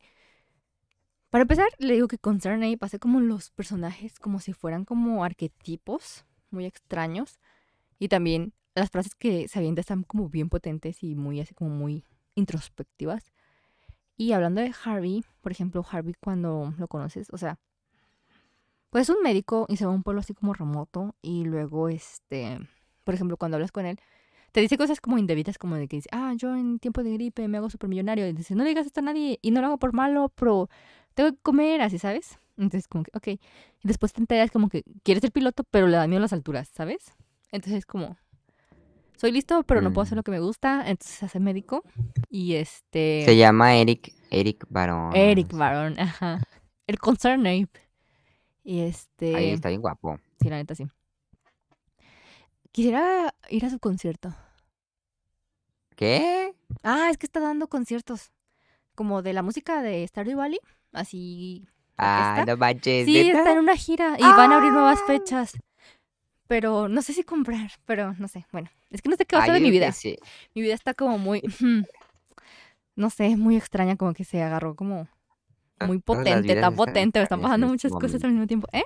[1.34, 5.24] para empezar, le digo que con Ape hace como los personajes como si fueran como
[5.24, 7.40] arquetipos muy extraños
[7.98, 11.70] y también las frases que se avienta están como bien potentes y muy así como
[11.70, 12.04] muy
[12.36, 13.32] introspectivas.
[14.16, 17.58] Y hablando de Harvey, por ejemplo, Harvey cuando lo conoces, o sea,
[18.90, 21.88] pues es un médico y se va a un pueblo así como remoto y luego,
[21.88, 22.60] este,
[23.02, 23.98] por ejemplo, cuando hablas con él,
[24.52, 27.48] te dice cosas como indebidas, como de que dice, ah, yo en tiempo de gripe
[27.48, 28.28] me hago supermillonario.
[28.28, 30.70] Y dice, no digas esto a nadie y no lo hago por malo, pero
[31.14, 32.38] tengo que comer, así, ¿sabes?
[32.56, 33.28] Entonces, como que, ok.
[33.28, 36.68] Y después te enteras como que quieres ser piloto, pero le da miedo las alturas,
[36.68, 37.12] ¿sabes?
[37.50, 38.16] Entonces, es como,
[39.16, 40.20] soy listo, pero no puedo hacer mm.
[40.20, 40.88] lo que me gusta.
[40.88, 41.82] Entonces, se hace médico.
[42.28, 45.14] Y Se este, llama Eric, Eric Barón.
[45.16, 46.42] Eric Baron, ajá.
[46.86, 47.70] El Concern Ape.
[48.62, 50.18] Y Ahí este, está bien guapo.
[50.40, 50.86] sí, la neta, sí.
[52.72, 54.34] Quisiera ir a su concierto.
[55.94, 56.54] ¿Qué?
[56.82, 58.32] Ah, es que está dando conciertos.
[58.94, 60.58] Como de la música de Stardew Valley.
[60.94, 61.66] Así.
[61.98, 65.06] Ah, no manches, Sí, está en una gira y van a abrir nuevas ¡Ah!
[65.06, 65.52] fechas.
[66.46, 68.46] Pero no sé si comprar, pero no sé.
[68.52, 69.92] Bueno, es que no sé qué va a ser de mi vida.
[69.92, 70.16] sí.
[70.54, 71.42] Mi vida está como muy.
[72.96, 75.08] No sé, muy extraña, como que se agarró como
[75.80, 78.68] Ah, muy potente, tan potente, me están pasando muchas cosas al mismo tiempo.
[78.72, 78.84] ¿Eh?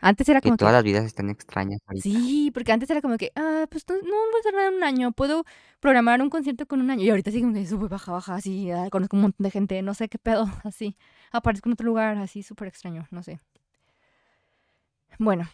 [0.00, 0.74] Antes era Que como todas que.
[0.74, 2.08] las vidas están extrañas ahorita.
[2.08, 5.12] Sí, porque antes era como que, ah, pues no, no voy a en un año,
[5.12, 5.44] puedo
[5.80, 7.02] programar un concierto con un año.
[7.04, 9.82] Y ahorita sí como que sube, baja, baja, así, ah, conozco un montón de gente,
[9.82, 10.96] no sé qué pedo, así.
[11.32, 13.40] Aparezco en otro lugar, así, súper extraño, no sé.
[15.18, 15.48] Bueno,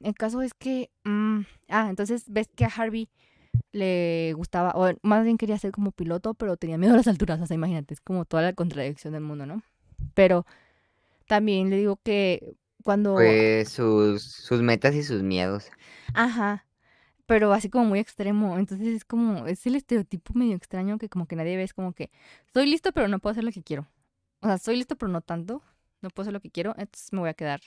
[0.00, 3.08] el caso es que, mm, ah, entonces ves que a Harvey
[3.72, 7.40] le gustaba, o más bien quería ser como piloto, pero tenía miedo a las alturas,
[7.40, 9.62] o sea, imagínate, es como toda la contradicción del mundo, ¿no?
[10.14, 10.46] Pero
[11.28, 13.14] también le digo que cuando...
[13.14, 15.70] Pues sus, sus metas y sus miedos.
[16.14, 16.66] Ajá,
[17.26, 21.26] pero así como muy extremo, entonces es como, es el estereotipo medio extraño que como
[21.26, 22.10] que nadie ve, es como que,
[22.46, 23.88] estoy listo, pero no puedo hacer lo que quiero.
[24.40, 25.62] O sea, estoy listo, pero no tanto,
[26.02, 27.60] no puedo hacer lo que quiero, entonces me voy a quedar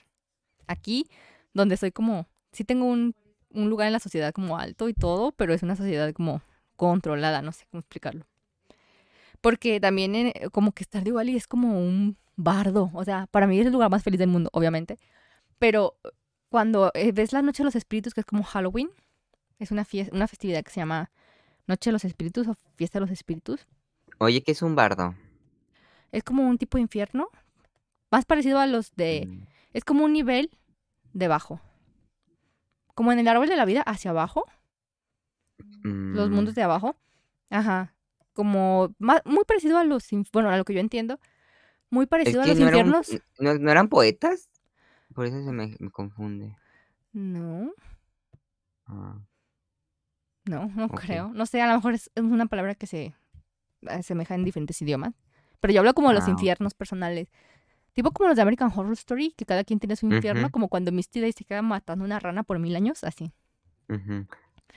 [0.67, 1.10] aquí,
[1.54, 3.15] donde soy como, sí tengo un
[3.56, 6.41] un lugar en la sociedad como alto y todo, pero es una sociedad como
[6.75, 8.25] controlada, no sé cómo explicarlo.
[9.45, 13.45] Porque también eh, como que estar de Wally es como un bardo, o sea, para
[13.45, 14.97] mí es el lugar más feliz del mundo, obviamente.
[15.60, 15.99] Pero
[16.49, 18.89] cuando eh, ves la Noche de los Espíritus, que es como Halloween,
[19.60, 21.12] es una, fiesta, una festividad que se llama
[21.67, 23.67] Noche de los Espíritus o Fiesta de los Espíritus.
[24.17, 25.13] Oye, ¿qué es un bardo?
[26.12, 27.29] Es como un tipo de infierno,
[28.10, 29.27] más parecido a los de...
[29.27, 30.49] Mm, Es como un nivel
[31.13, 31.62] debajo.
[32.95, 34.45] Como en el árbol de la vida, hacia abajo.
[35.84, 36.95] los mm, mundos de abajo.
[37.51, 37.94] Ajá.
[38.36, 41.19] Como muy parecido a los, bueno, a lo que yo entiendo.
[41.89, 43.17] Muy Es parecido a los no, infiernos.
[43.39, 44.50] no, no eran poetas.
[45.13, 46.56] Por eso se me, me confunde.
[47.13, 47.71] No,
[48.88, 49.17] Ah,
[50.45, 51.32] no, no creo.
[51.34, 53.15] No sé, a lo mejor es, es una palabra que se
[53.88, 55.13] asemeja en diferentes idiomas.
[55.60, 57.30] Pero yo hablo como de los Ah, infiernos personales.
[57.93, 60.91] Tipo como los de American Horror Story, que cada quien tiene su infierno, como cuando
[60.91, 63.32] Misty Day se queda matando una rana por mil años, así.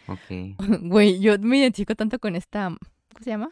[0.06, 0.56] Ok.
[0.82, 2.70] Güey, yo me identifico tanto con esta,
[3.18, 3.50] ¿cómo se llama?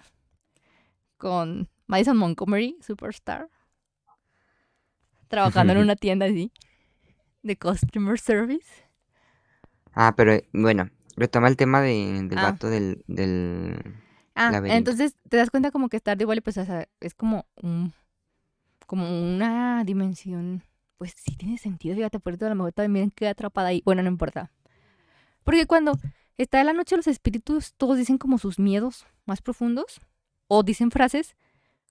[1.16, 3.48] Con Madison Montgomery, Superstar.
[5.28, 6.52] Trabajando en una tienda así,
[7.42, 8.84] de customer service.
[9.92, 12.42] Ah, pero eh, bueno, retoma el tema de, del Ah.
[12.52, 13.76] vato del, del...
[14.34, 14.76] Ah, Laberinto.
[14.90, 17.92] entonces te das cuenta como que estar de igual, pues o sea, es como un,
[18.86, 20.62] como una dimensión,
[20.98, 23.82] pues sí tiene sentido, fíjate, por eso a lo mejor también queda atrapada ahí.
[23.84, 24.52] Bueno, no importa.
[25.42, 25.98] Porque cuando
[26.38, 30.00] está en la noche los espíritus, todos dicen como sus miedos más profundos,
[30.48, 31.36] o dicen frases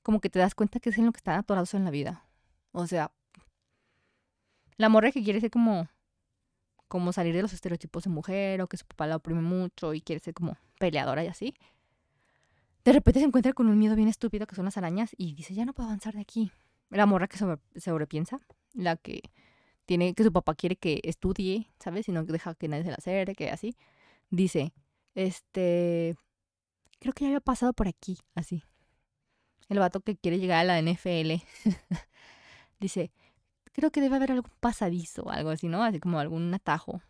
[0.02, 2.24] como que te das cuenta que es en lo que están atorados en la vida.
[2.72, 3.12] O sea,
[4.78, 5.88] la morra que quiere ser como,
[6.88, 10.02] como salir de los estereotipos de mujer, o que su papá la oprime mucho y
[10.02, 11.56] quiere ser como peleadora y así.
[12.84, 15.56] De repente se encuentra con un miedo bien estúpido que son las arañas y dice,
[15.56, 16.52] ya no puedo avanzar de aquí.
[16.92, 18.40] La morra que sobre, sobrepiensa,
[18.74, 19.24] la que
[19.86, 22.08] tiene que su papá quiere que estudie, ¿sabes?
[22.10, 23.76] Y no deja que nadie se la acerque, así.
[24.30, 24.74] Dice,
[25.14, 26.16] este,
[27.00, 28.64] creo que ya había pasado por aquí, así.
[29.70, 31.44] El vato que quiere llegar a la NFL.
[32.80, 33.12] Dice,
[33.72, 35.84] creo que debe haber algún pasadizo o algo así, ¿no?
[35.84, 37.02] Así como algún atajo.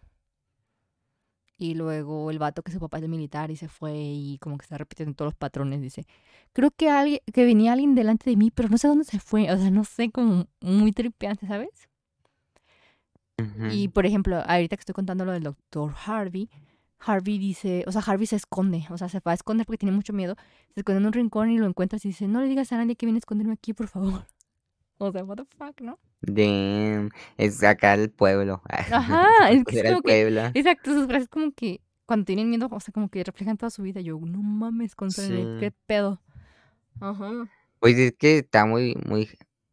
[1.57, 4.63] Y luego el vato que su papá es militar y se fue y como que
[4.63, 5.81] está repitiendo todos los patrones.
[5.81, 6.05] Dice,
[6.51, 9.51] creo que alguien, que venía alguien delante de mí, pero no sé dónde se fue.
[9.51, 11.89] O sea, no sé, como muy tripeante, ¿sabes?
[13.39, 13.67] Ujú.
[13.71, 16.49] Y por ejemplo, ahorita que estoy contando lo del doctor Harvey,
[17.05, 19.95] Harvey dice, o sea, Harvey se esconde, o sea, se va a esconder porque tiene
[19.95, 20.35] mucho miedo.
[20.73, 22.95] Se esconde en un rincón y lo encuentras y dice, no le digas a nadie
[22.95, 24.25] que viene a esconderme aquí, por favor.
[24.97, 25.99] O sea, what the fuck, ¿no?
[26.21, 28.61] Damn, es acá el pueblo.
[28.69, 30.41] Ajá, es que es como que, pueblo.
[30.53, 33.81] exacto, sus frases como que cuando tienen miedo, o sea, como que reflejan toda su
[33.83, 33.99] vida.
[33.99, 35.33] Yo, no mames, contra Sí.
[35.59, 36.21] qué pedo.
[37.01, 37.29] Ajá.
[37.79, 39.29] Pues es que está muy, muy...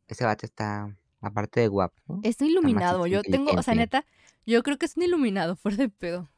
[0.09, 2.19] Ese vato está, aparte de guapo.
[2.25, 3.07] Es un iluminado.
[3.07, 4.05] Yo tengo, o sea, neta,
[4.45, 6.32] yo creo que es un iluminado, fuera de pedo.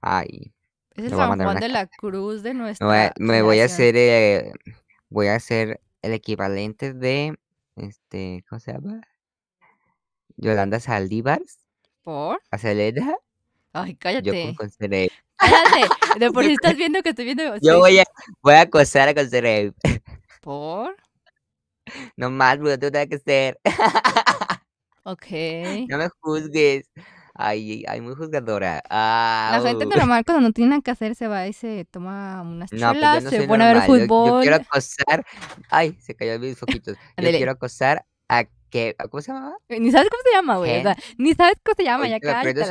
[0.00, 0.52] Ay,
[0.94, 4.52] Es el San Juan de la Cruz de nuestra me voy a hacer, eh,
[5.08, 7.38] voy a hacer el equivalente de,
[7.76, 9.00] este, ¿cómo se llama?
[10.36, 11.40] Yolanda Saldívar,
[12.02, 12.40] ¿Por?
[12.50, 13.16] a Selena,
[13.72, 14.54] Ay, yo con, cállate.
[14.56, 15.10] con Cerey.
[15.38, 16.18] Cállate.
[16.18, 17.56] De por si estás viendo que estoy viendo.
[17.62, 18.04] Yo voy a,
[18.42, 19.72] voy a acosar a con Cerey.
[20.40, 20.96] ¿Por?
[22.16, 23.58] No más, no tengo nada que hacer.
[25.02, 25.26] Ok.
[25.88, 26.88] No me juzgues.
[27.34, 28.82] Ay, ay, muy juzgadora.
[28.90, 29.90] La gente Au.
[29.90, 32.92] normal cuando no tiene nada que hacer se va y se toma unas No, pues
[32.94, 33.88] chelas, no se pone a ver normal.
[33.88, 34.40] Yo, yo fútbol.
[34.42, 35.26] quiero acosar.
[35.70, 36.96] Ay, se cayó mis foquitos.
[37.16, 38.94] Yo quiero acosar a que.
[38.98, 39.56] ¿a ¿Cómo se llamaba?
[39.68, 40.78] Ni sabes cómo se llama, güey.
[40.78, 42.64] O sea, ni sabes cómo se llama, ya cállate me aprendo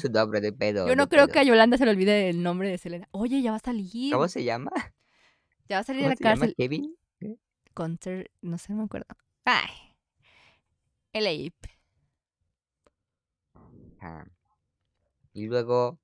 [0.00, 1.32] su nombre, de pedo, Yo de no creo pedo.
[1.34, 3.08] que a Yolanda se le olvide el nombre de Selena.
[3.12, 4.12] Oye, ya va a salir.
[4.12, 4.70] ¿Cómo se llama?
[5.68, 6.40] Ya va a salir de ¿Cómo la se llama?
[6.40, 6.54] cárcel.
[6.56, 6.96] ¿Kevin?
[7.20, 7.36] ¿Qué?
[7.74, 9.06] Concert, no sé, no me acuerdo.
[9.44, 9.68] Ay.
[11.12, 11.77] El Ape.
[15.32, 15.98] Y luego,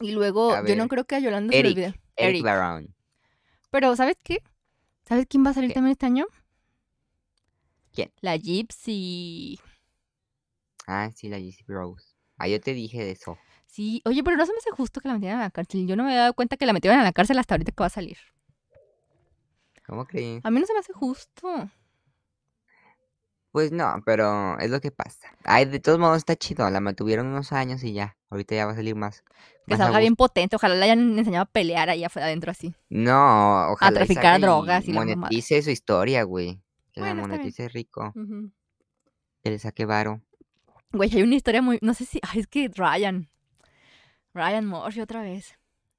[0.00, 2.00] Y luego, yo no creo que a Yolanda se le Eric, olvide.
[2.16, 2.90] Eric Eric.
[3.70, 4.38] Pero, ¿sabes qué?
[5.04, 5.74] ¿Sabes quién va a salir ¿Qué?
[5.74, 6.26] también este año?
[7.92, 8.12] ¿Quién?
[8.20, 9.60] La Gypsy.
[10.86, 12.14] Ah, sí, la Jessie Rose.
[12.38, 13.38] Ah, yo te dije de eso.
[13.66, 15.86] Sí, oye, pero no se me hace justo que la metieran a la cárcel.
[15.86, 17.80] Yo no me había dado cuenta que la metieron a la cárcel hasta ahorita que
[17.82, 18.18] va a salir.
[19.86, 20.44] ¿Cómo crees?
[20.44, 21.70] A mí no se me hace justo.
[23.52, 25.28] Pues no, pero es lo que pasa.
[25.44, 26.68] Ay, de todos modos está chido.
[26.70, 28.16] La mantuvieron unos años y ya.
[28.30, 29.22] Ahorita ya va a salir más.
[29.66, 30.56] Que más a salga bien potente.
[30.56, 32.74] Ojalá le hayan enseñado a pelear ahí afuera adentro así.
[32.88, 36.62] No, ojalá y traficar y drogas y la monetice su historia, güey.
[36.92, 37.30] Que la Bueno, bien.
[37.30, 38.10] monetice rico.
[38.14, 38.50] Ujú.
[39.42, 40.22] Que le saque varo.
[40.92, 41.78] Güey, hay una historia muy.
[41.82, 42.20] No sé si.
[42.22, 43.28] Ay, es que Ryan.
[44.32, 45.58] Ryan Murphy otra vez.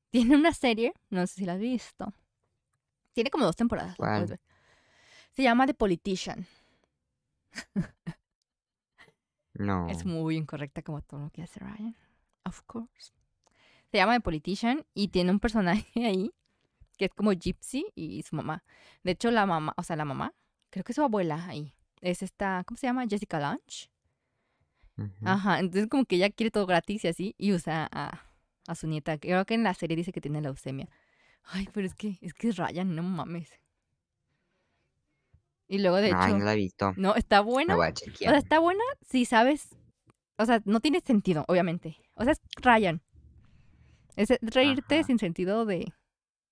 [0.09, 0.93] Tiene una serie.
[1.11, 2.13] No sé si la has visto.
[3.13, 3.91] Tiene como dos temporadas.
[3.91, 4.39] la ¿Cuál?
[5.33, 6.47] Se llama The Politician.
[9.53, 9.87] No.
[9.89, 11.95] Es muy incorrecta como todo lo que hace Ryan.
[12.45, 13.13] Of course.
[13.91, 16.31] Se llama The Politician y tiene un personaje ahí
[16.97, 18.63] que es como Gypsy y su mamá.
[19.03, 20.33] De hecho, la mamá, o sea, la mamá,
[20.69, 21.73] creo que es su abuela ahí.
[22.01, 23.07] Es esta, ¿cómo se llama?
[23.07, 23.89] Jessica Lange.
[25.25, 28.21] Ajá, entonces como que ella quiere todo gratis y así, y usa a,
[28.67, 29.17] a su nieta.
[29.17, 30.87] Creo que en la serie dice que tiene leucemia.
[31.45, 33.51] Ay, pero es que es que Ryan, no mames.
[35.73, 36.93] Y luego, de Ay, hecho, no la he visto.
[36.97, 37.75] no, está buena.
[37.75, 38.35] voy a O sea, chequear.
[38.35, 39.69] está buena si sabes.
[40.37, 41.97] O sea, no tiene sentido, obviamente.
[42.15, 43.01] O sea, es Ryan.
[44.15, 45.03] Es reírte Ajá.
[45.07, 45.91] sin sentido de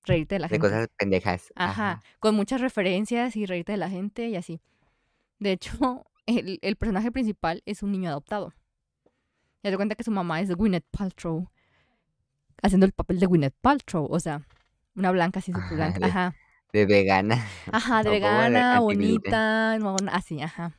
[0.06, 0.68] reírte de la De gente.
[0.68, 1.54] cosas pendejas.
[1.56, 4.60] Ajá, con muchas referencias y reírte de la gente y así.
[5.40, 8.54] De hecho, el, el personaje principal es un niño adoptado.
[9.64, 11.48] Y te cuenta que su mamá es Gwyneth Paltrow,
[12.64, 14.42] haciendo el papel de Gwyneth Paltrow, o sea,
[14.96, 16.00] una blanca así súper blanca.
[16.00, 16.36] de- Ajá,
[16.74, 17.36] De vegana.
[17.72, 19.74] ajá, de vegana, bonita,
[20.12, 20.74] así, ajá.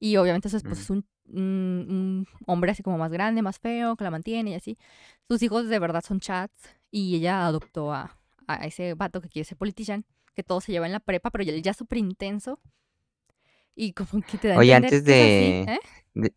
[0.00, 0.82] Y obviamente su esposo Mm.
[0.82, 4.54] es un, un- un hombre así como más grande, más feo, que la mantiene y
[4.54, 4.78] así.
[5.28, 9.44] Sus hijos de verdad son chats y ella adoptó a, a ese vato que quiere
[9.44, 12.60] ser politician, que todo se lleva en la prepa, pero ya es súper intenso.
[13.74, 16.30] Y como que te da Oye, antes así, de- ¿eh?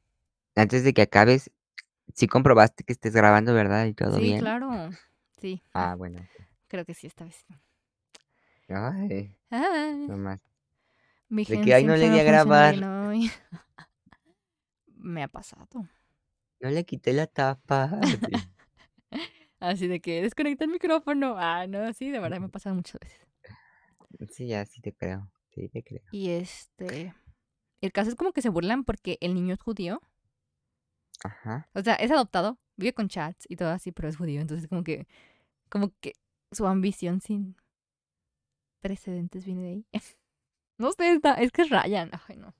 [0.55, 1.51] Antes de que acabes,
[2.15, 3.85] sí comprobaste que estés grabando, ¿verdad?
[3.85, 4.39] Y todo Sí, bien.
[4.39, 4.89] claro.
[5.39, 6.19] Sí, Ah, bueno.
[6.67, 7.45] creo que sí esta vez.
[8.69, 10.39] Ay, Ah, nomás.
[11.29, 12.75] mi De que, ay, no le di a grabar.
[14.87, 15.67] Me ha pasado.
[16.59, 17.99] No le quité la tapa.
[19.09, 19.19] Sí.
[19.59, 21.35] Así de que desconecta el micrófono.
[21.37, 23.25] Ah, no, sí, de verdad me ha pasado muchas veces.
[24.31, 25.31] Sí, ya sí te creo.
[25.55, 26.03] Sí te creo.
[26.11, 27.13] Y este.
[27.81, 30.01] El caso es como que se burlan porque el niño es judío.
[31.23, 31.69] Ajá.
[31.73, 34.41] O sea, es adoptado, vive con chats y todo así, pero es judío.
[34.41, 35.07] Entonces, como que.
[35.69, 36.13] Como que
[36.51, 37.55] su ambición sin
[38.81, 39.85] precedentes viene de ahí.
[40.79, 42.11] No sé, está, es que es Ryan.
[42.27, 42.53] Ay, no.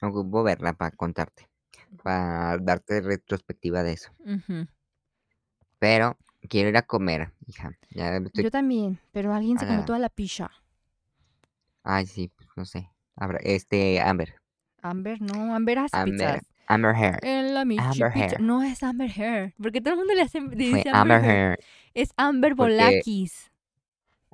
[0.00, 1.46] Ocupo verla para contarte.
[2.02, 4.10] Para darte retrospectiva de eso.
[5.78, 6.16] Pero
[6.48, 7.72] quiero ir a comer, hija.
[7.90, 8.44] Ya me estoy...
[8.44, 9.84] Yo también, pero alguien se comió Ah.
[9.84, 10.50] toda la pizza.
[11.82, 12.88] Ay, sí, pues no sé.
[13.40, 14.36] Este, Amber.
[14.80, 16.14] Amber, no, Amber hace Amber.
[16.14, 16.52] pizzas.
[16.68, 17.18] Amber Hair.
[17.22, 18.26] En la Michi Amber Pizza.
[18.36, 18.40] Hair.
[18.40, 19.54] No es Amber Hair.
[19.62, 21.50] Porque todo el mundo le hace, dice Amber Amber Hair.
[21.50, 21.58] Hair.
[21.92, 23.47] Es Amber Porque- Bolakis.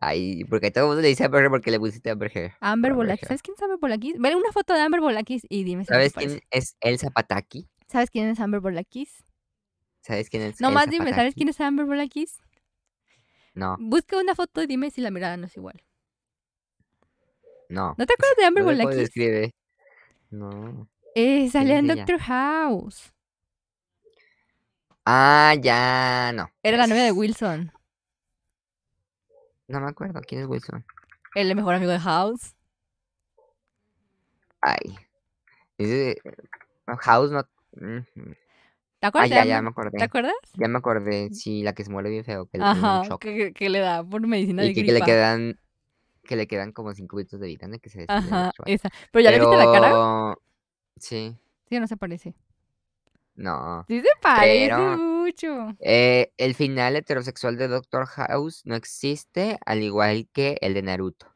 [0.01, 2.53] Ay, porque todo el mundo le dice Amber porque le pusiste Amber Hair.
[2.61, 3.29] Amber Bolakis.
[3.29, 4.17] ¿Sabes quién es Amber Bolakis?
[4.19, 6.37] Ve una foto de Amber Bolakis y dime si ¿Sabes parece.
[6.37, 7.69] quién es Elsa Pataki?
[7.89, 9.25] ¿Sabes quién es Amber Bolakis?
[10.01, 12.39] ¿Sabes quién es No más dime, ¿sabes quién es Amber Bolakis?
[13.55, 15.81] No, Busca una foto y dime si la mirada no es igual.
[17.69, 17.95] no.
[17.97, 18.99] ¿No te acuerdas de Amber No Bolakis?
[19.03, 19.55] escribe.
[20.31, 20.89] No.
[21.15, 21.95] Eh, salía en ella?
[22.05, 23.13] Doctor House.
[25.07, 26.51] Ah, ya, no.
[26.63, 27.13] Era la novia de.
[27.13, 27.73] Wilson,
[29.69, 30.21] No me acuerdo.
[30.27, 30.85] ¿Quién es Wilson?
[31.35, 32.55] el mejor amigo de House.
[34.61, 34.97] Ay.
[35.79, 36.17] Ese...
[37.01, 37.41] House no...
[37.73, 38.35] Ujú.
[39.01, 39.99] ¿Te acuerdas ya, ya me acordé.
[39.99, 40.35] ¿Te acuerdas?
[40.55, 41.31] Ya me acordé.
[41.33, 42.47] Sí, la que se muere bien feo.
[42.47, 43.21] Que le un Ajá, shock.
[43.21, 45.59] que, que le da por medicina de que, que le quedan...
[46.23, 47.79] Que le quedan como cinco minutos de vida, ¿no?
[47.79, 48.89] Que se Ajá, esa.
[49.11, 50.37] Pero ya le viste la cara.
[50.99, 51.37] Sí.
[51.69, 52.35] Sí, no se parece.
[53.37, 53.85] No.
[53.89, 55.77] Sí se parece Pero- mucho.
[55.81, 61.35] Eh, el final heterosexual de Doctor House no existe, al igual que el de Naruto.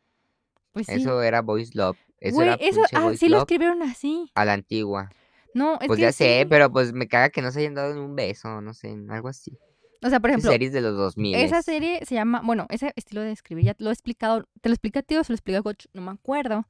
[0.72, 0.92] Pues sí.
[0.94, 1.98] Eso era Voice Love.
[2.20, 4.30] Eso Güey, era eso, pinche ah, sí lo escribieron así.
[4.34, 5.10] a la antigua.
[5.54, 7.94] No, es Pues que ya sé, pero pues me caga que no se hayan dado
[7.94, 9.58] ni un beso, no sé, algo así.
[10.04, 11.34] O sea, por ejemplo, series de los 2000.
[11.36, 14.74] esa serie se llama, bueno, ese estilo de escribir, ya lo he explicado, te lo
[14.74, 16.66] explica tío, se lo explica coach, no me acuerdo.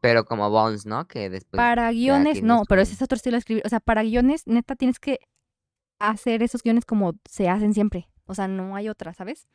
[0.00, 1.06] Pero como Bones, ¿no?
[1.06, 1.56] Que después...
[1.56, 3.62] para guiones, no, pero ese es otro estilo de escribir.
[3.64, 5.20] O sea, para guiones, neta, tienes que
[5.98, 8.08] hacer esos guiones como se hacen siempre.
[8.26, 9.48] O sea, no hay otra, ¿sabes?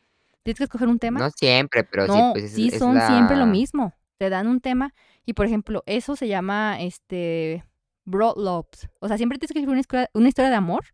[0.44, 1.20] Tienes que escoger un tema.
[1.20, 3.94] No siempre, pero sí, no, pues es, sí es son siempre lo mismo.
[4.18, 4.94] Te dan un tema
[5.26, 7.64] y, por ejemplo, eso se llama, este,
[8.06, 8.90] broad lobes.
[9.00, 10.86] O sea, siempre tienes que escribir una historia, una historia de amor.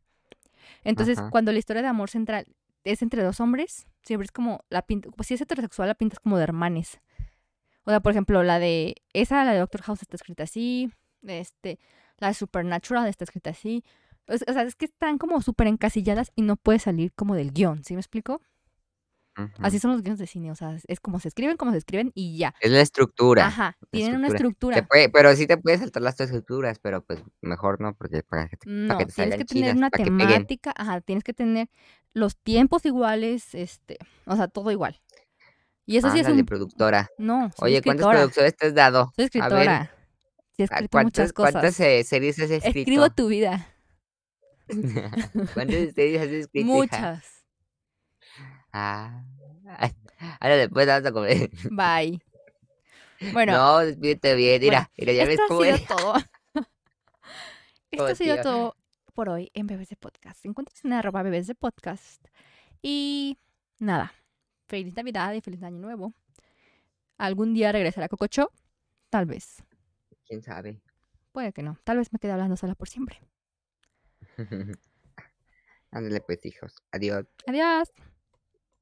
[0.84, 1.30] Entonces, Ajá.
[1.30, 2.46] cuando la historia de amor central
[2.84, 6.20] es entre dos hombres, siempre es como la pinta, pues si es heterosexual la pintas
[6.20, 7.00] como de hermanes.
[7.90, 10.92] O sea, por ejemplo, la de esa, la de Doctor House está escrita así,
[11.24, 11.80] este,
[12.20, 13.84] la de Supernatural está escrita así.
[14.28, 17.84] O sea, es que están como súper encasilladas y no puede salir como del guion,
[17.84, 18.44] ¿sí me explico?
[19.58, 22.12] Así son los guiones de cine, o sea, es como se escriben, como se escriben
[22.14, 22.54] y ya.
[22.62, 24.86] Es la estructura, Ajá, la tienen una estructura.
[24.86, 28.58] puede pero sí te puedes saltar las estructuras, pero, pues, mejor no, porque para que
[28.58, 31.70] te para que No, te tienes que tener chidas, una temática, ajá, tienes que tener
[32.14, 35.02] los tiempos iguales, este, o sea, todo igual.
[35.90, 37.10] Y eso sí es un productora.
[37.18, 38.20] No, soy Oye, ¿cuántas escritora.
[38.20, 39.12] producciones te has dado?
[39.16, 39.92] Soy A ver, escritora.
[40.56, 41.80] Sí he ¿a escrito muchas cuántas cuántas, cosas.
[41.80, 43.10] eh, series has Escribo escrito?
[43.10, 43.68] tu vida.
[45.54, 47.08] ¿Cuántas series has escrito, hija?
[47.08, 47.46] Muchas.
[48.72, 49.24] Ah,
[50.40, 51.50] ándale, pues, vamos a comer.
[51.72, 52.22] Bye.
[53.34, 55.88] Bueno, No, despídete bien, bueno, mira, mira, ya ves esto ha cómo sido eres.
[55.88, 56.14] todo.
[57.92, 58.44] Esto ha sido tío.
[58.44, 58.76] todo
[59.16, 60.46] por hoy en Bebés de Podcast.
[60.46, 62.24] Encuentras en arroba bebés de podcast.
[62.84, 63.40] Y
[63.80, 64.14] nada,
[64.70, 66.13] feliz Navidad y feliz Año Nuevo.
[67.17, 68.51] ¿Algún día regresará Cococho?
[69.09, 69.63] Tal vez.
[70.26, 70.82] ¿Quién sabe?
[71.32, 71.78] Puede que no.
[71.84, 73.20] Tal vez me quede hablando sola por siempre.
[75.91, 76.76] Ándale, pues, hijos.
[76.91, 77.26] Adiós.
[77.47, 77.89] Adiós.